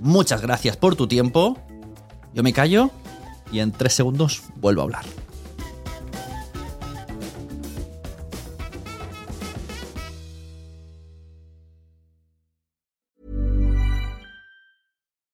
[0.00, 1.56] Muchas gracias por tu tiempo.
[2.34, 2.90] Yo me callo
[3.50, 5.04] y en tres segundos vuelvo a hablar.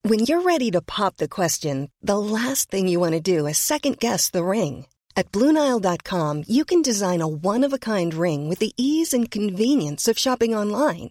[0.04, 3.56] When you're ready to pop the question, the last thing you want to do is
[3.56, 4.86] second guess the ring.
[5.16, 9.30] At Bluenile.com, you can design a one of a kind ring with the ease and
[9.30, 11.10] convenience of shopping online.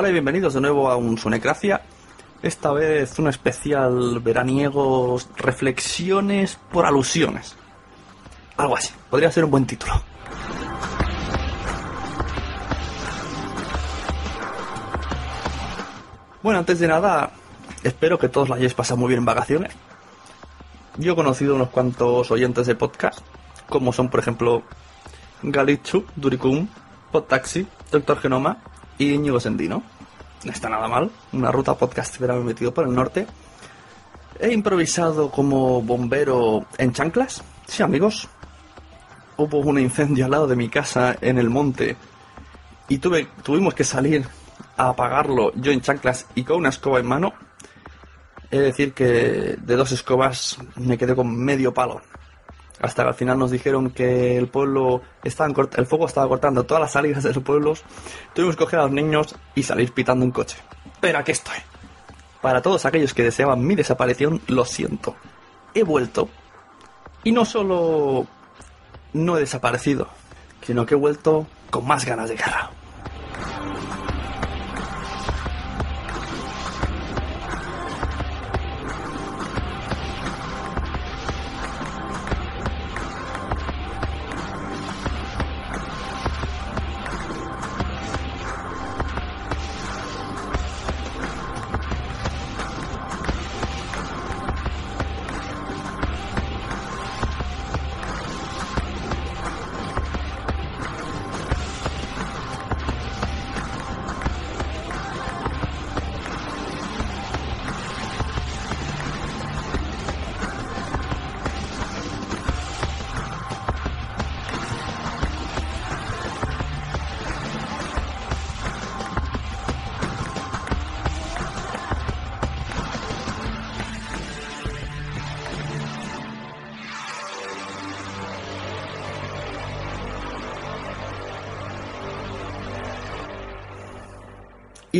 [0.00, 1.82] Hola y bienvenidos de nuevo a un Sonecracia.
[2.42, 7.54] Esta vez un especial veraniego reflexiones por alusiones.
[8.56, 9.92] Algo así, podría ser un buen título.
[16.42, 17.32] Bueno, antes de nada,
[17.82, 19.74] espero que todos la hayáis pasado muy bien en vacaciones.
[20.96, 23.18] Yo he conocido unos cuantos oyentes de podcast,
[23.68, 24.62] como son, por ejemplo,
[25.42, 26.68] Galichu, Duricum,
[27.12, 28.62] Podtaxi, Doctor Genoma
[29.00, 29.82] y Íñigo Sendino.
[30.44, 33.26] No está nada mal, una ruta podcast que me he metido por el norte.
[34.38, 37.42] He improvisado como bombero en chanclas.
[37.66, 38.28] Sí, amigos.
[39.38, 41.96] Hubo un incendio al lado de mi casa en el monte
[42.88, 44.26] y tuvimos que salir
[44.76, 47.32] a apagarlo yo en chanclas y con una escoba en mano.
[48.50, 52.02] He de decir que de dos escobas me quedé con medio palo.
[52.80, 56.64] Hasta que al final nos dijeron que el pueblo estaban cort- el fuego estaba cortando
[56.64, 57.84] todas las salidas de los pueblos.
[58.34, 60.56] Tuvimos que coger a los niños y salir pitando un coche.
[61.00, 61.56] Pero aquí estoy.
[62.40, 65.14] Para todos aquellos que deseaban mi desaparición, lo siento.
[65.74, 66.28] He vuelto.
[67.22, 68.26] Y no solo
[69.12, 70.08] no he desaparecido,
[70.62, 72.70] sino que he vuelto con más ganas de guerra.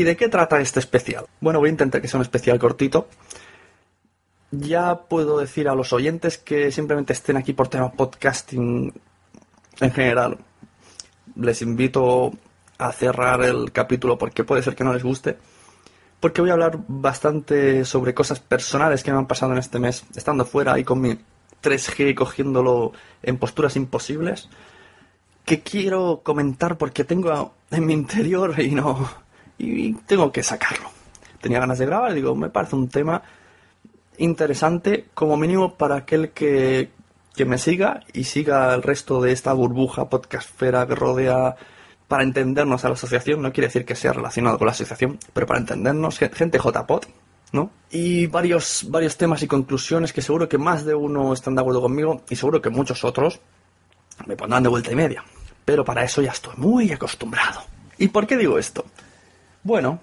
[0.00, 1.26] ¿Y de qué trata este especial?
[1.42, 3.06] Bueno, voy a intentar que sea un especial cortito.
[4.50, 8.94] Ya puedo decir a los oyentes que simplemente estén aquí por tema podcasting
[9.78, 10.38] en general.
[11.36, 12.32] Les invito
[12.78, 15.36] a cerrar el capítulo porque puede ser que no les guste.
[16.18, 20.06] Porque voy a hablar bastante sobre cosas personales que me han pasado en este mes,
[20.16, 21.18] estando fuera y con mi
[21.62, 22.92] 3G cogiéndolo
[23.22, 24.48] en posturas imposibles.
[25.44, 29.28] Que quiero comentar porque tengo en mi interior y no.
[29.60, 30.90] Y tengo que sacarlo.
[31.40, 33.22] Tenía ganas de grabar digo, me parece un tema
[34.18, 36.90] interesante, como mínimo para aquel que,
[37.34, 41.56] que me siga y siga el resto de esta burbuja podcastfera que rodea
[42.08, 45.46] para entendernos a la asociación, no quiere decir que sea relacionado con la asociación, pero
[45.46, 47.04] para entendernos, gente JPod,
[47.52, 47.70] ¿no?
[47.90, 51.80] Y varios, varios temas y conclusiones que seguro que más de uno están de acuerdo
[51.82, 53.40] conmigo y seguro que muchos otros
[54.26, 55.24] me pondrán de vuelta y media.
[55.64, 57.62] Pero para eso ya estoy muy acostumbrado.
[57.96, 58.84] ¿Y por qué digo esto?
[59.62, 60.00] Bueno,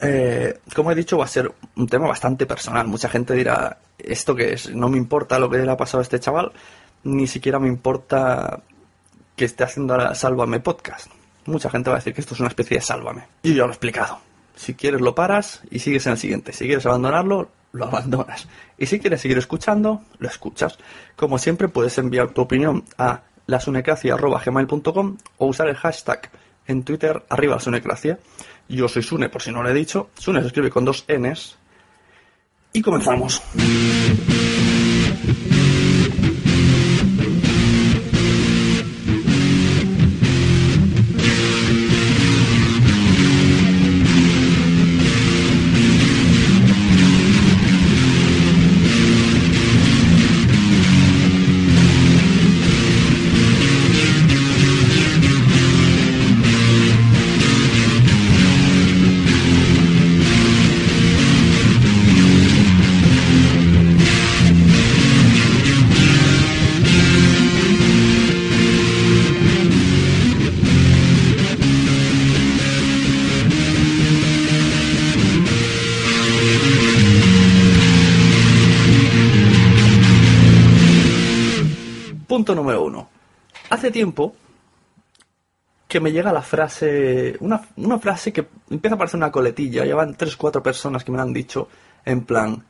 [0.00, 2.86] eh, como he dicho, va a ser un tema bastante personal.
[2.86, 4.74] Mucha gente dirá, ¿esto que es?
[4.74, 6.52] No me importa lo que le ha pasado a este chaval,
[7.04, 8.60] ni siquiera me importa
[9.36, 11.10] que esté haciendo ahora Sálvame Podcast
[11.50, 13.24] mucha gente va a decir que esto es una especie de sálvame.
[13.42, 14.20] Yo ya lo he explicado.
[14.56, 16.52] Si quieres lo paras y sigues en el siguiente.
[16.52, 18.48] Si quieres abandonarlo, lo abandonas.
[18.78, 20.78] Y si quieres seguir escuchando, lo escuchas.
[21.16, 26.30] Como siempre, puedes enviar tu opinión a lasunecracia.gmail.com o usar el hashtag
[26.66, 28.18] en Twitter arriba sunecracia.
[28.68, 30.10] Yo soy Sune, por si no lo he dicho.
[30.16, 31.56] Sune se escribe con dos Ns.
[32.72, 33.42] Y comenzamos.
[84.00, 84.34] Tiempo
[85.86, 90.14] que me llega la frase, una, una frase que empieza a parecer una coletilla, llevan
[90.14, 91.68] tres cuatro personas que me la han dicho
[92.06, 92.64] en plan,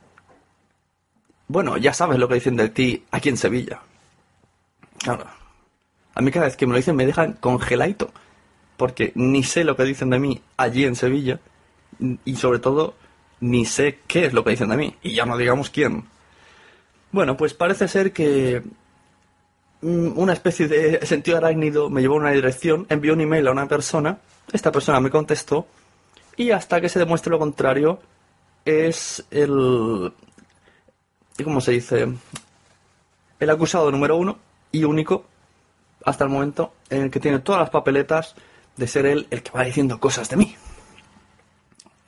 [1.47, 3.79] bueno, ya sabes lo que dicen de ti aquí en Sevilla.
[4.97, 5.25] Claro.
[6.15, 8.11] A mí cada vez que me lo dicen me dejan congeladito,
[8.75, 11.39] porque ni sé lo que dicen de mí allí en Sevilla,
[12.25, 12.95] y sobre todo
[13.39, 16.03] ni sé qué es lo que dicen de mí, y ya no digamos quién.
[17.13, 18.63] Bueno, pues parece ser que
[19.81, 23.67] una especie de sentido arácnido me llevó a una dirección, envió un email a una
[23.67, 24.19] persona,
[24.51, 25.67] esta persona me contestó
[26.35, 27.99] y hasta que se demuestre lo contrario
[28.65, 30.13] es el...
[31.43, 32.07] ¿Cómo se dice?
[33.39, 34.37] El acusado número uno
[34.71, 35.25] y único
[36.05, 38.35] hasta el momento en el que tiene todas las papeletas
[38.77, 40.55] de ser él el que va diciendo cosas de mí.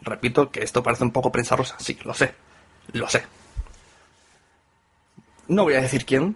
[0.02, 2.34] Repito que esto parece un poco prensa rosa, sí, lo sé,
[2.92, 3.24] lo sé.
[5.48, 6.36] No voy a decir quién,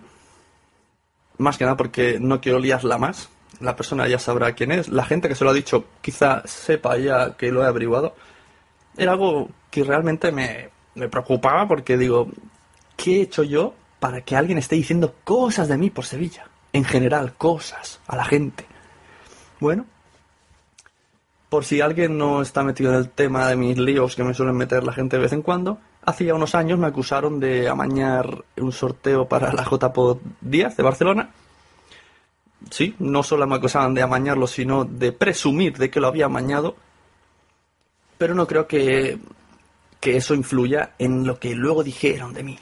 [1.38, 3.30] más que nada porque no quiero liarla más.
[3.60, 4.88] La persona ya sabrá quién es.
[4.90, 8.16] La gente que se lo ha dicho quizá sepa ya que lo he averiguado.
[8.96, 12.28] Era algo que realmente me, me preocupaba porque digo,
[12.96, 16.48] ¿qué he hecho yo para que alguien esté diciendo cosas de mí por Sevilla?
[16.74, 18.66] En general, cosas a la gente.
[19.60, 19.86] Bueno,
[21.50, 24.56] por si alguien no está metido en el tema de mis líos que me suelen
[24.56, 28.46] meter la gente de vez en cuando, hace ya unos años me acusaron de amañar
[28.56, 31.30] un sorteo para la JPO 10 de Barcelona.
[32.72, 36.78] Sí, no solo me acusaban de amañarlo, sino de presumir de que lo había amañado.
[38.18, 39.20] Pero no creo que,
[40.00, 42.58] que eso influya en lo que luego dijeron de mí.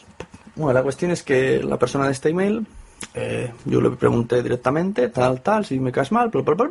[0.55, 2.65] Bueno, la cuestión es que la persona de este email,
[3.13, 6.67] eh, yo le pregunté directamente, tal, tal, si me caes mal, bla, bla,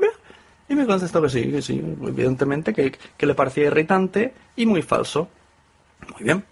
[0.68, 4.82] y me contestó que sí, que sí, evidentemente, que, que le parecía irritante y muy
[4.82, 5.28] falso.
[6.10, 6.44] Muy bien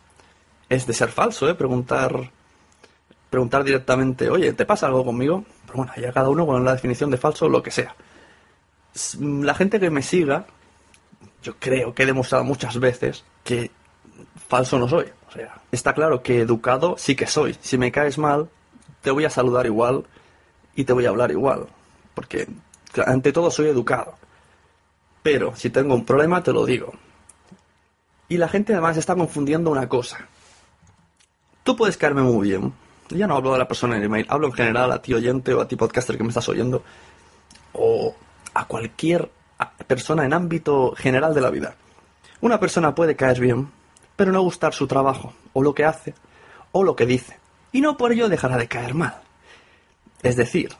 [0.72, 1.54] es de ser falso, ¿eh?
[1.54, 2.30] Preguntar,
[3.28, 5.44] preguntar directamente, oye, ¿te pasa algo conmigo?
[5.66, 7.94] Pero bueno, ya cada uno con la definición de falso, lo que sea.
[9.20, 10.46] La gente que me siga,
[11.42, 13.70] yo creo que he demostrado muchas veces que
[14.48, 15.06] falso no soy.
[15.28, 17.54] O sea, está claro que educado sí que soy.
[17.60, 18.48] Si me caes mal,
[19.02, 20.04] te voy a saludar igual
[20.74, 21.66] y te voy a hablar igual.
[22.14, 22.48] Porque
[23.04, 24.14] ante todo soy educado.
[25.22, 26.92] Pero si tengo un problema, te lo digo.
[28.28, 30.28] Y la gente además está confundiendo una cosa.
[31.62, 32.72] Tú puedes caerme muy bien.
[33.10, 35.52] Ya no hablo de la persona en el email, hablo en general a ti oyente
[35.54, 36.82] o a ti podcaster que me estás oyendo.
[37.72, 38.14] O
[38.54, 39.30] a cualquier
[39.86, 41.74] persona en ámbito general de la vida.
[42.40, 43.68] Una persona puede caer bien,
[44.16, 46.14] pero no gustar su trabajo, o lo que hace,
[46.72, 47.38] o lo que dice,
[47.70, 49.20] y no por ello dejará de caer mal.
[50.22, 50.74] Es decir,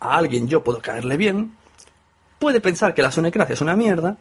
[0.00, 1.56] a alguien yo puedo caerle bien,
[2.38, 4.16] puede pensar que la Sonecracia es una mierda,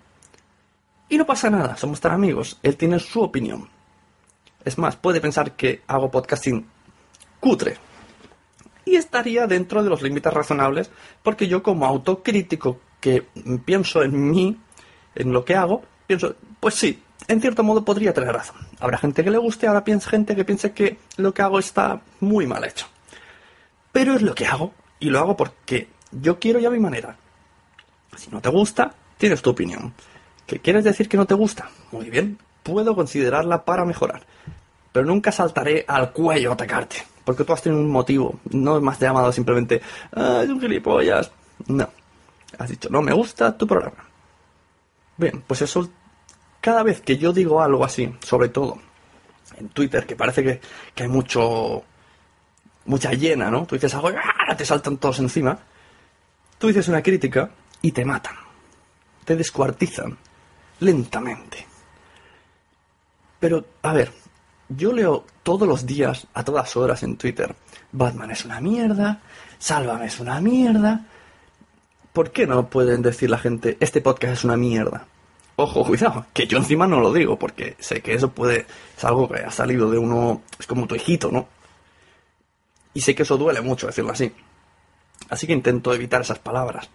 [1.09, 3.67] y no pasa nada, somos tan amigos, él tiene su opinión.
[4.63, 6.65] Es más, puede pensar que hago podcasting
[7.39, 7.77] cutre.
[8.85, 10.89] Y estaría dentro de los límites razonables,
[11.23, 13.25] porque yo como autocrítico que
[13.65, 14.57] pienso en mí,
[15.15, 18.57] en lo que hago, pienso, pues sí, en cierto modo podría tener razón.
[18.79, 22.47] Habrá gente que le guste, habrá gente que piense que lo que hago está muy
[22.47, 22.87] mal hecho.
[23.91, 27.17] Pero es lo que hago, y lo hago porque yo quiero ya mi manera.
[28.15, 29.93] Si no te gusta, tienes tu opinión.
[30.45, 31.69] ¿Qué quieres decir que no te gusta?
[31.91, 32.37] Muy bien,
[32.71, 34.23] puedo considerarla para mejorar.
[34.91, 36.97] Pero nunca saltaré al cuello a atacarte.
[37.23, 38.39] Porque tú has tenido un motivo.
[38.51, 39.81] No me has llamado simplemente,
[40.13, 41.31] ah, es un gilipollas.
[41.67, 41.87] No.
[42.57, 44.03] Has dicho, no me gusta tu programa.
[45.17, 45.89] Bien, pues eso
[46.61, 48.79] cada vez que yo digo algo así, sobre todo
[49.57, 51.83] en Twitter, que parece que, hay mucho.
[52.85, 53.65] mucha llena, ¿no?
[53.65, 54.55] Tú dices algo, ¡ah!
[54.55, 55.57] te saltan todos encima.
[56.57, 58.35] Tú dices una crítica y te matan.
[59.25, 60.17] Te descuartizan.
[60.79, 61.68] Lentamente.
[63.39, 64.11] Pero, a ver,
[64.69, 67.55] yo leo todos los días, a todas horas en Twitter,
[67.91, 69.21] Batman es una mierda,
[69.59, 71.05] Sálvame es una mierda.
[72.13, 75.05] ¿Por qué no pueden decir la gente, este podcast es una mierda?
[75.57, 78.65] Ojo, cuidado, que yo encima no lo digo, porque sé que eso puede.
[78.97, 80.41] Es algo que ha salido de uno.
[80.57, 81.47] Es como tu hijito, ¿no?
[82.93, 84.31] Y sé que eso duele mucho decirlo así.
[85.29, 86.89] Así que intento evitar esas palabras.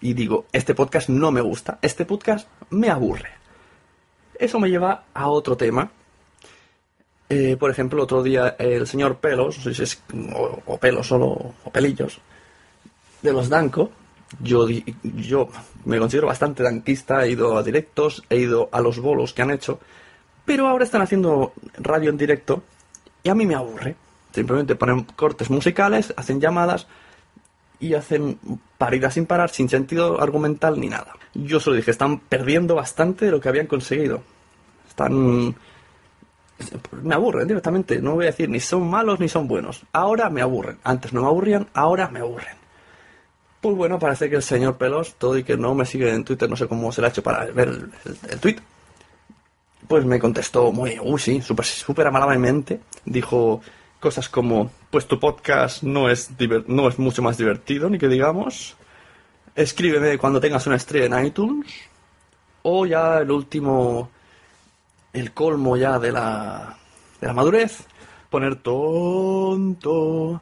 [0.00, 3.30] Y digo, este podcast no me gusta, este podcast me aburre.
[4.38, 5.90] Eso me lleva a otro tema.
[7.28, 9.58] Eh, por ejemplo, otro día el señor Pelos,
[10.34, 12.20] o, o Pelos solo, o Pelillos,
[13.22, 13.90] de los Danco,
[14.40, 14.66] yo,
[15.02, 15.48] yo
[15.84, 19.50] me considero bastante danquista, he ido a directos, he ido a los bolos que han
[19.50, 19.80] hecho,
[20.44, 22.62] pero ahora están haciendo radio en directo
[23.22, 23.96] y a mí me aburre.
[24.32, 26.86] Simplemente ponen cortes musicales, hacen llamadas
[27.80, 28.38] y hacen
[28.78, 31.14] paridas sin parar, sin sentido argumental ni nada.
[31.34, 34.22] Yo solo dije, están perdiendo bastante de lo que habían conseguido.
[34.88, 35.54] Están...
[37.02, 39.84] Me aburren directamente, no voy a decir ni son malos ni son buenos.
[39.92, 40.78] Ahora me aburren.
[40.84, 42.56] Antes no me aburrían, ahora me aburren.
[43.60, 46.48] Pues bueno, parece que el señor Pelos, todo y que no me sigue en Twitter,
[46.48, 48.56] no sé cómo se le ha hecho para ver el, tweet,
[49.88, 52.80] pues me contestó muy, uy, sí, súper super amablemente.
[53.04, 53.60] Dijo
[54.06, 56.30] cosas como, pues tu podcast no es,
[56.68, 58.76] no es mucho más divertido, ni que digamos.
[59.56, 61.74] Escríbeme cuando tengas una estrella en iTunes.
[62.62, 64.08] O ya el último,
[65.12, 66.78] el colmo ya de la,
[67.20, 67.80] de la madurez,
[68.30, 70.40] poner tonto.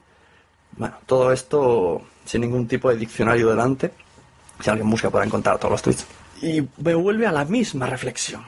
[0.73, 3.95] Bueno, todo esto sin ningún tipo de diccionario delante.
[4.61, 6.07] Si alguien busca podrá encontrar todos los tweets.
[6.43, 8.45] Y me vuelve a la misma reflexión.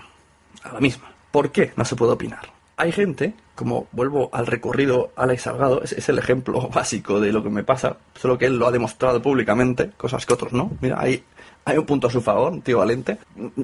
[0.62, 1.10] A la misma.
[1.30, 2.52] ¿Por qué no se puede opinar?
[2.76, 7.50] Hay gente, como vuelvo al recorrido Alex Salgado, es, el ejemplo básico de lo que
[7.50, 10.70] me pasa, solo que él lo ha demostrado públicamente, cosas que otros no.
[10.80, 11.24] Mira, hay,
[11.64, 13.18] hay un punto a su favor, tío valiente.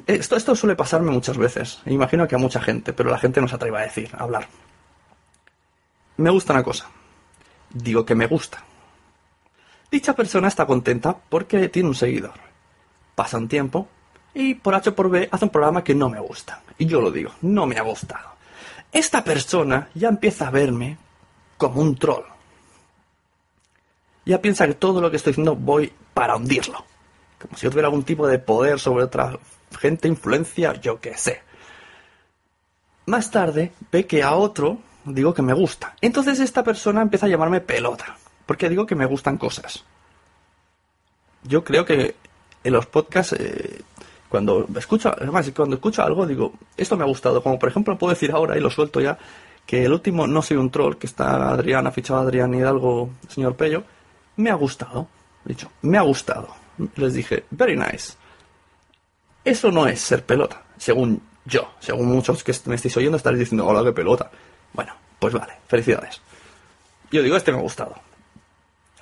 [0.08, 1.80] Esto, esto suele pasarme muchas veces.
[1.86, 4.48] Imagino que a mucha gente, pero la gente no se atreve a decir, a hablar.
[6.16, 6.88] Me gusta una cosa.
[7.70, 8.64] Digo que me gusta
[9.92, 12.32] Dicha persona está contenta porque tiene un seguidor.
[13.14, 13.88] Pasa un tiempo
[14.32, 16.62] y por H por B hace un programa que no me gusta.
[16.78, 18.30] Y yo lo digo, no me ha gustado.
[18.92, 20.98] Esta persona ya empieza a verme
[21.56, 22.24] como un troll.
[24.24, 26.84] Ya piensa que todo lo que estoy diciendo voy para hundirlo.
[27.40, 29.38] Como si yo tuviera algún tipo de poder sobre otra
[29.80, 31.40] gente, influencia, yo qué sé.
[33.06, 35.96] Más tarde ve que a otro digo que me gusta.
[36.00, 39.84] Entonces esta persona empieza a llamarme pelota porque digo que me gustan cosas.
[41.42, 42.14] Yo creo que
[42.62, 43.80] en los podcasts, eh,
[44.32, 47.42] cuando escucho, además, cuando escucho algo, digo, esto me ha gustado.
[47.42, 49.18] Como por ejemplo, puedo decir ahora, y lo suelto ya,
[49.66, 53.10] que el último No soy un troll, que está Adrián, ha fichado a Adrián Hidalgo,
[53.28, 53.84] señor Pello,
[54.36, 55.06] me ha gustado.
[55.44, 56.48] Dicho, me ha gustado.
[56.96, 58.14] Les dije, very nice.
[59.44, 61.68] Eso no es ser pelota, según yo.
[61.78, 64.30] Según muchos que me estéis oyendo, estaréis diciendo, hola, qué pelota.
[64.72, 66.22] Bueno, pues vale, felicidades.
[67.10, 67.96] Yo digo, este me ha gustado.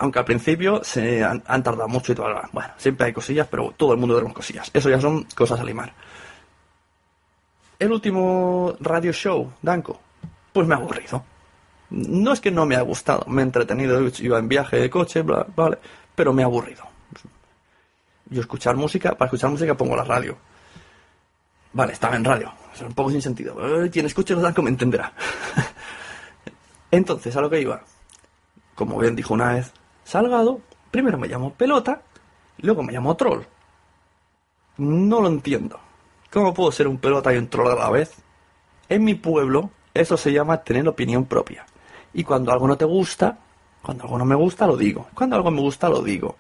[0.01, 2.35] Aunque al principio se han, tardado mucho y todo.
[2.53, 4.71] Bueno, siempre hay cosillas, pero todo el mundo tenemos cosillas.
[4.73, 5.93] Eso ya son cosas a limar.
[7.79, 10.01] El último radio show, Danco,
[10.55, 11.23] pues me ha aburrido.
[11.91, 15.21] No es que no me ha gustado, me he entretenido, iba en viaje de coche,
[15.21, 15.77] bla, vale,
[16.15, 16.85] pero me ha aburrido.
[18.31, 20.39] Yo escuchar música, para escuchar música pongo la radio.
[21.75, 23.55] Vale, estaba en radio, es un poco sin sentido.
[23.93, 25.13] Quien escuche los Danco me entenderá.
[26.91, 27.83] Entonces, a lo que iba.
[28.75, 29.75] Como bien dijo una vez,
[30.11, 32.03] Salgado, primero me llamo pelota
[32.59, 33.43] luego me llamo troll.
[34.79, 35.79] No lo entiendo.
[36.33, 38.17] ¿Cómo puedo ser un pelota y un troll a la vez?
[38.89, 41.65] En mi pueblo, eso se llama tener opinión propia.
[42.13, 43.39] Y cuando algo no te gusta,
[43.83, 45.07] cuando algo no me gusta, lo digo.
[45.15, 46.35] Cuando algo me gusta, lo digo.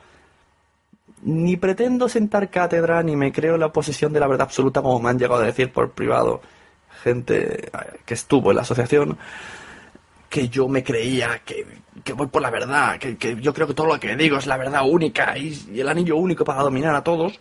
[1.23, 5.11] Ni pretendo sentar cátedra, ni me creo la posesión de la verdad absoluta, como me
[5.11, 6.41] han llegado a decir por privado
[7.05, 7.71] gente eh,
[8.05, 9.17] que estuvo en la asociación,
[10.31, 11.67] que yo me creía que,
[12.05, 14.47] que voy por la verdad, que, que, yo creo que todo lo que digo es
[14.47, 17.41] la verdad única y, el anillo único para dominar a todos.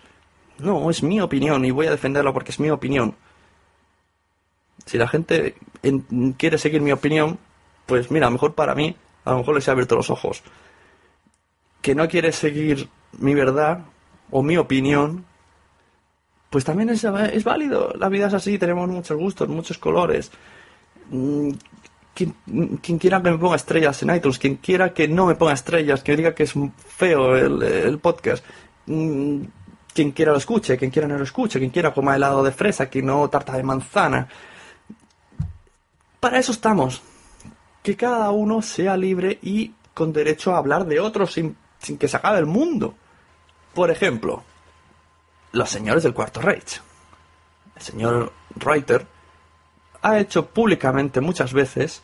[0.57, 3.15] No, es mi opinión y voy a defenderlo porque es mi opinión.
[4.85, 7.37] Si la gente en, quiere seguir mi opinión,
[7.85, 10.41] pues mira, mejor para mí, a lo mejor les he abierto los ojos.
[11.81, 13.85] Que no quiere seguir mi verdad
[14.31, 15.25] o mi opinión,
[16.49, 17.93] pues también es, es válido.
[17.99, 20.31] La vida es así, tenemos muchos gustos, muchos colores.
[22.19, 26.03] Quien, quiera que me ponga estrellas en iTunes, quien quiera que no me ponga estrellas,
[26.03, 26.53] que diga que es
[26.85, 28.43] feo el, el podcast,
[28.87, 29.41] mm,
[29.93, 32.87] quien quiera lo escuche, quien quiera no lo escuche, quien quiera coma helado de fresa,
[32.87, 34.27] quien no tarta de manzana.
[36.19, 37.01] Para eso estamos.
[37.81, 42.09] Que cada uno sea libre y con derecho a hablar de otros sin, sin que
[42.09, 42.95] se acabe el mundo.
[43.73, 44.43] Por ejemplo,
[45.53, 46.81] los señores del Cuarto Reich.
[47.77, 49.07] El señor Reuter
[50.01, 52.01] ha hecho públicamente muchas veces,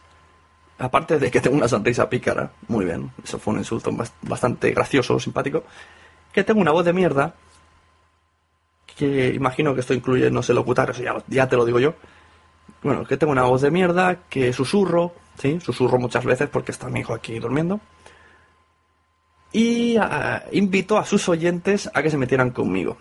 [0.78, 3.92] aparte de que tengo una sonrisa pícara, muy bien, eso fue un insulto
[4.22, 5.64] bastante gracioso, simpático,
[6.34, 7.34] que tengo una voz de mierda,
[8.96, 10.94] que imagino que esto incluye no sé locutar,
[11.28, 11.96] ya, te lo digo yo.
[12.82, 16.88] Bueno, que tengo una voz de mierda, que susurro, sí, susurro muchas veces porque está
[16.90, 17.80] mi hijo aquí durmiendo.
[19.52, 22.98] Y uh, invito a sus oyentes a que se metieran conmigo.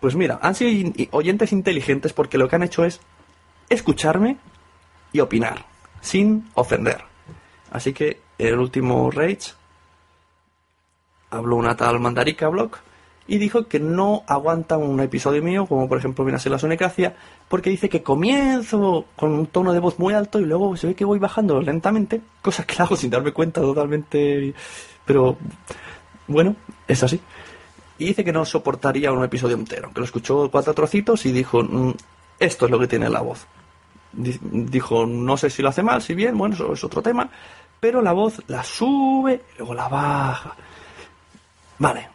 [0.00, 3.00] Pues mira, han sido oyentes inteligentes porque lo que han hecho es
[3.68, 4.36] escucharme
[5.12, 5.64] y opinar,
[6.02, 7.02] sin ofender.
[7.70, 9.54] Así que el último Rage
[11.30, 12.80] habló una tal Mandarica Block
[13.26, 16.58] y dijo que no aguanta un episodio mío, como por ejemplo viene a ser la
[16.58, 17.14] Sonecracia,
[17.48, 20.94] porque dice que comienzo con un tono de voz muy alto y luego se ve
[20.94, 24.52] que voy bajando lentamente, cosa que hago sin darme cuenta totalmente,
[25.06, 25.38] pero
[26.26, 27.20] bueno, es así.
[27.98, 31.62] Y dice que no soportaría un episodio entero, que lo escuchó cuatro trocitos y dijo,
[31.62, 31.92] mm,
[32.40, 33.46] esto es lo que tiene la voz.
[34.12, 37.28] Dijo, no sé si lo hace mal, si bien, bueno, eso es otro tema,
[37.80, 40.54] pero la voz la sube luego la baja.
[41.78, 42.08] Vale,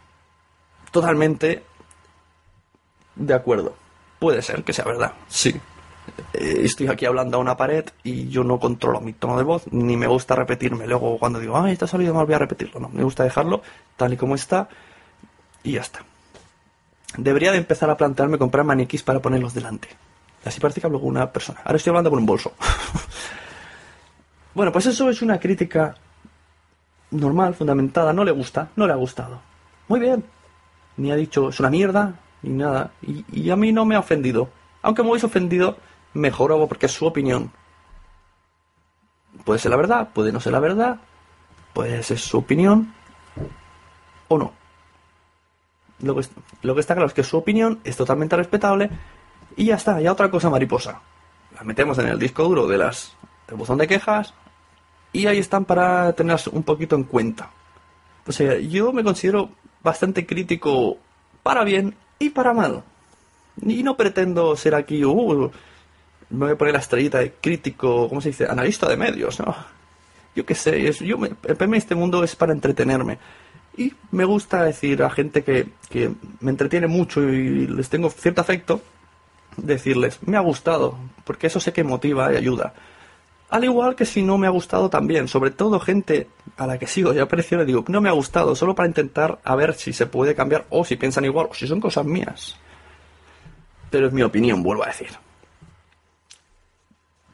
[0.90, 1.64] totalmente
[3.16, 3.74] de acuerdo.
[4.18, 5.54] Puede ser que sea verdad, sí.
[6.32, 9.64] Eh, estoy aquí hablando a una pared y yo no controlo mi tono de voz,
[9.70, 10.86] ni me gusta repetirme.
[10.86, 12.80] Luego cuando digo, ay, está salido mal, voy a repetirlo.
[12.80, 13.62] No, me gusta dejarlo
[13.96, 14.68] tal y como está
[15.62, 16.00] y ya está.
[17.16, 19.88] Debería de empezar a plantearme comprar maniquís para ponerlos delante.
[20.48, 21.60] Así parece que hablo con una persona.
[21.62, 22.52] Ahora estoy hablando con un bolso.
[24.54, 25.94] bueno, pues eso es una crítica
[27.10, 28.14] normal, fundamentada.
[28.14, 29.40] No le gusta, no le ha gustado.
[29.88, 30.24] Muy bien,
[30.96, 32.92] ni ha dicho es una mierda, ni nada.
[33.02, 34.48] Y, a mí no me ha ofendido.
[34.80, 35.76] Aunque me hubiese ofendido,
[36.14, 37.52] mejor porque es su opinión.
[39.44, 40.98] Puede ser la verdad, puede no ser la verdad,
[41.74, 42.94] puede ser su opinión
[44.28, 44.52] o no.
[46.00, 48.90] Lo que está claro es que su opinión es totalmente respetable
[49.58, 51.00] y ya está, ya otra cosa mariposa.
[51.56, 53.12] La metemos en el disco duro de las
[53.48, 54.32] del buzón de quejas
[55.12, 57.50] y ahí están para tenerlas un poquito en cuenta.
[58.24, 59.50] O sea, yo me considero
[59.82, 60.98] bastante crítico
[61.42, 62.84] para bien y para mal.
[63.60, 65.50] Y no pretendo ser aquí, uh,
[66.30, 68.46] me voy a poner la estrellita de crítico, ¿cómo se dice?
[68.46, 69.56] Analista de medios, ¿no?
[70.36, 73.18] Yo qué sé, yo me, el este mundo es para entretenerme.
[73.76, 78.40] Y me gusta decir a gente que, que me entretiene mucho y les tengo cierto
[78.40, 78.82] afecto,
[79.58, 82.74] decirles, me ha gustado, porque eso sé que motiva y ayuda.
[83.50, 86.86] Al igual que si no me ha gustado también, sobre todo gente a la que
[86.86, 89.92] sigo y aprecio, le digo, no me ha gustado, solo para intentar a ver si
[89.92, 92.56] se puede cambiar o si piensan igual o si son cosas mías.
[93.90, 95.08] Pero es mi opinión, vuelvo a decir.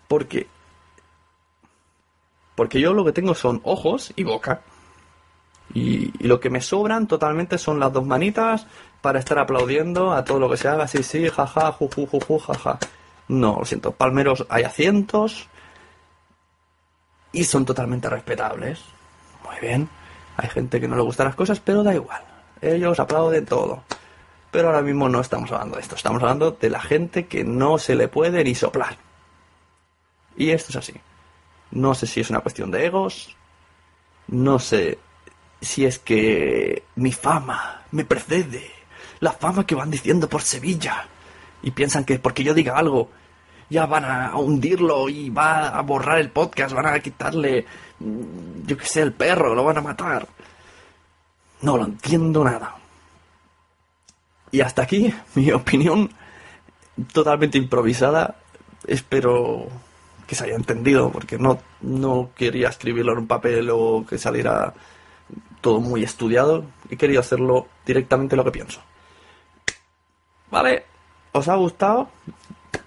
[0.06, 0.46] Porque
[2.54, 4.60] porque yo lo que tengo son ojos y boca.
[5.72, 8.68] Y, y, lo que me sobran totalmente son las dos manitas
[9.04, 10.88] para estar aplaudiendo a todo lo que se haga.
[10.88, 12.78] Sí, sí, jaja, ju, ju, ju, ju, jaja.
[13.28, 13.92] No, lo siento.
[13.92, 15.46] Palmeros hay a cientos
[17.30, 18.82] y son totalmente respetables.
[19.44, 19.90] Muy bien.
[20.38, 22.22] Hay gente que no le gustan las cosas, pero da igual.
[22.62, 23.82] Ellos aplauden todo.
[24.50, 25.96] Pero ahora mismo no estamos hablando de esto.
[25.96, 28.96] Estamos hablando de la gente que no se le puede ni soplar.
[30.34, 30.94] Y esto es así.
[31.72, 33.36] No sé si es una cuestión de egos.
[34.28, 34.98] No sé
[35.60, 38.83] si es que mi fama me precede.
[39.20, 41.06] La fama que van diciendo por Sevilla.
[41.62, 43.10] Y piensan que porque yo diga algo
[43.70, 47.66] ya van a hundirlo y va a borrar el podcast, van a quitarle,
[47.98, 50.26] mm, yo qué sé, el perro, lo van a matar.
[51.62, 52.76] No lo entiendo nada.
[54.50, 56.10] Y hasta aquí mi opinión
[57.12, 58.36] totalmente improvisada.
[58.86, 59.66] Espero
[60.26, 64.74] que se haya entendido, porque no, no quería escribirlo en un papel o que saliera
[65.60, 66.64] todo muy estudiado.
[66.90, 68.80] He querido hacerlo directamente lo que pienso.
[70.50, 70.84] ¿Vale?
[71.32, 72.08] ¿Os ha gustado?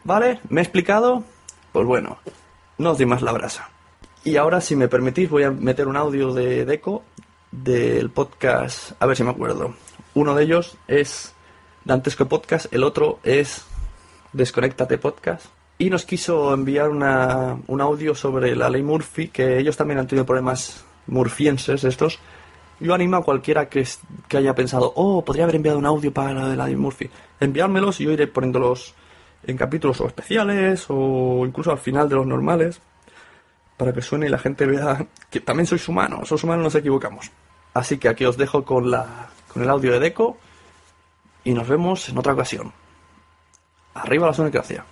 [0.04, 0.39] ¿Vale?
[0.50, 1.24] ¿Me he explicado?
[1.72, 2.17] Pues bueno,
[2.78, 3.70] no os di más la brasa.
[4.24, 7.04] Y ahora, si me permitís, voy a meter un audio de Deco
[7.52, 9.74] del podcast, a ver si me acuerdo.
[10.13, 11.34] Uno de ellos es
[11.86, 13.65] Dantesco Podcast, el otro es
[14.34, 15.46] Desconéctate Podcast.
[15.78, 20.08] Y nos quiso enviar una, un audio sobre la ley Murphy, que ellos también han
[20.08, 22.20] tenido problemas murfienses estos.
[22.80, 23.86] Yo animo a cualquiera que,
[24.28, 27.10] que haya pensado, oh, podría haber enviado un audio para la de la ley Murphy.
[27.40, 28.94] Enviármelos y yo iré poniéndolos
[29.44, 32.82] en capítulos o especiales o incluso al final de los normales
[33.78, 37.32] para que suene y la gente vea que también sois humanos, somos humanos, nos equivocamos.
[37.74, 40.38] Así que aquí os dejo con, la, con el audio de Deco
[41.44, 42.74] y nos vemos en otra ocasión.
[43.94, 44.84] Arriba la sonecracia.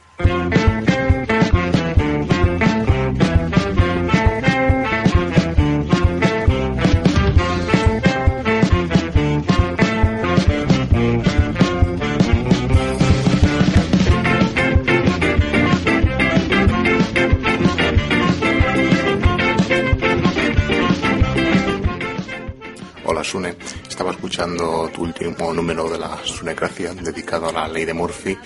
[25.05, 28.37] Último número de la Sunecracia dedicado a la ley de Murphy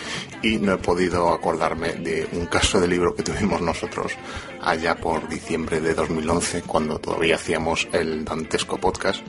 [0.44, 4.14] y no he podido acordarme de un caso de libro que tuvimos nosotros
[4.62, 9.22] allá por diciembre de 2011 cuando todavía hacíamos el dantesco podcast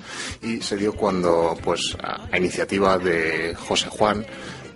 [0.43, 4.27] y se dio cuando pues a iniciativa de José Juan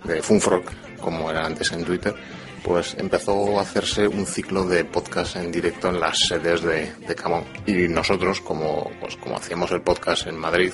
[0.05, 0.63] de Funfrog
[1.01, 2.15] como era antes en Twitter
[2.63, 7.13] pues empezó a hacerse un ciclo de podcast en directo en las sedes de, de
[7.13, 7.43] Camón.
[7.67, 10.73] Y nosotros, como, pues, como hacíamos el podcast en Madrid,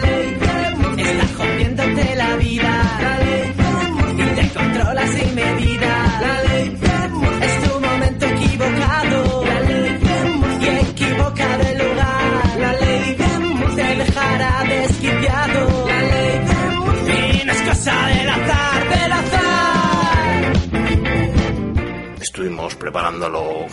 [22.81, 23.67] preparándolo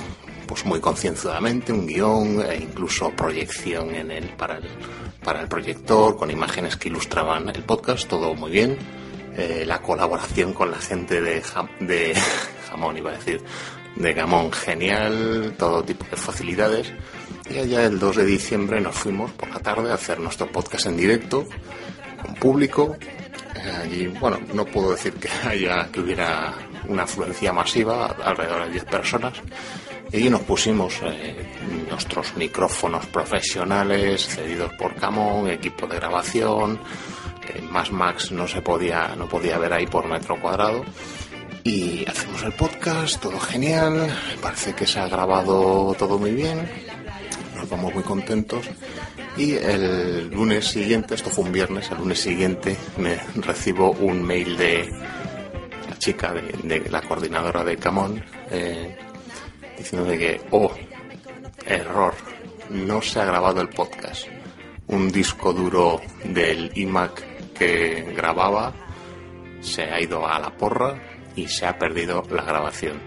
[0.46, 4.68] pues muy concienzudamente, un guion e incluso proyección en el, para, el,
[5.24, 8.76] para el proyector con imágenes que ilustraban el podcast, todo muy bien.
[9.36, 12.14] Eh, la colaboración con la gente de, Jam- de
[12.70, 13.42] Jamón, iba a decir,
[13.96, 16.92] de Gamón, genial, todo tipo de facilidades.
[17.50, 20.86] Y allá el 2 de diciembre nos fuimos por la tarde a hacer nuestro podcast
[20.86, 21.46] en directo,
[22.22, 22.96] con público.
[23.54, 26.54] Eh, allí, bueno, no puedo decir que haya que hubiera
[26.86, 29.34] una afluencia masiva, alrededor de 10 personas.
[30.12, 31.46] Y nos pusimos eh,
[31.90, 36.80] nuestros micrófonos profesionales, cedidos por Camón, equipo de grabación,
[37.48, 40.84] eh, más Max no se podía, no podía ver ahí por metro cuadrado.
[41.64, 44.08] Y hacemos el podcast, todo genial,
[44.40, 46.66] parece que se ha grabado todo muy bien,
[47.54, 48.64] nos vamos muy contentos.
[49.36, 54.56] Y el lunes siguiente, esto fue un viernes, el lunes siguiente me recibo un mail
[54.56, 54.90] de
[55.98, 58.96] chica, de, de la coordinadora de Camón, eh,
[59.76, 60.72] diciendo de que, oh,
[61.66, 62.14] error,
[62.70, 64.26] no se ha grabado el podcast.
[64.86, 68.72] Un disco duro del iMac que grababa
[69.60, 70.98] se ha ido a la porra
[71.34, 73.00] y se ha perdido la grabación.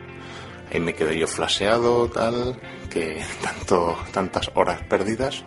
[0.72, 5.44] Ahí me quedé yo flaseado, tal, que tanto, tantas horas perdidas.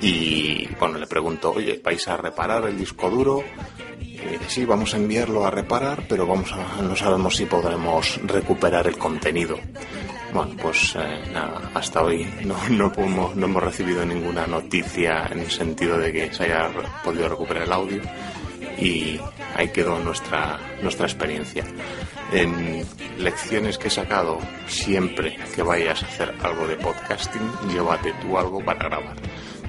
[0.00, 3.42] Y bueno, le pregunto, oye, ¿vais a reparar el disco duro?
[4.48, 8.96] Sí, vamos a enviarlo a reparar, pero vamos a, no sabemos si podremos recuperar el
[8.98, 9.58] contenido.
[10.32, 12.26] Bueno, pues eh, nada, hasta hoy
[12.70, 16.68] no, podemos- no hemos recibido ninguna noticia en el sentido de que se haya
[17.02, 18.02] podido recuperar el audio
[18.78, 19.18] y
[19.56, 21.64] ahí quedó nuestra, nuestra experiencia.
[22.32, 22.84] En
[23.18, 28.62] lecciones que he sacado, siempre que vayas a hacer algo de podcasting, llévate tú algo
[28.62, 29.16] para grabar.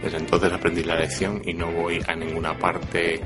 [0.01, 3.19] Desde entonces aprendí la lección y no voy a ninguna parte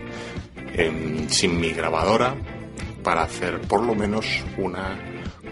[0.74, 2.36] em, sin mi grabadora
[3.04, 4.26] para hacer por lo menos
[4.58, 4.98] una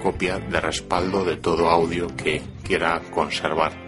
[0.02, 3.81] copia de respaldo de todo audio que quiera conservar.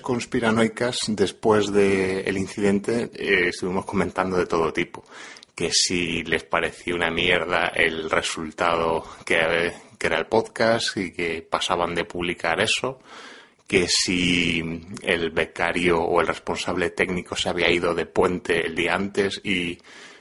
[0.00, 5.04] Conspiranoicas después del incidente eh, estuvimos comentando de todo tipo.
[5.54, 11.94] Que si les parecía una mierda el resultado que era el podcast y que pasaban
[11.94, 13.00] de publicar eso,
[13.66, 14.62] que si
[15.02, 19.78] el becario o el responsable técnico se había ido de puente el día antes y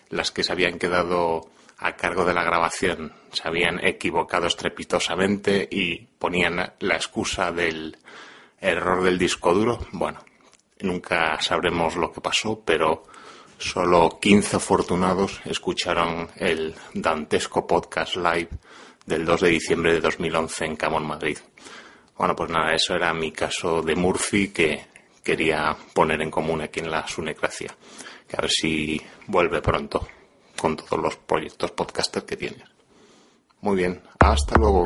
[0.09, 6.07] las que se habían quedado a cargo de la grabación se habían equivocado estrepitosamente y
[6.17, 7.97] ponían la excusa del
[8.65, 9.79] error del disco duro.
[9.91, 10.19] Bueno,
[10.81, 13.03] nunca sabremos lo que pasó, pero
[13.57, 18.49] solo 15 afortunados escucharon el dantesco podcast live
[19.05, 21.37] del 2 de diciembre de 2011 en Camón, Madrid.
[22.17, 24.85] Bueno, pues nada, eso era mi caso de Murphy que
[25.23, 27.75] quería poner en común aquí en la Sunecracia.
[28.27, 30.07] Que a ver si vuelve pronto
[30.57, 32.67] con todos los proyectos podcaster que tienes.
[33.61, 34.85] Muy bien, hasta luego.